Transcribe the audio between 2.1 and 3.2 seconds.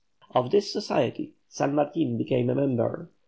became a member.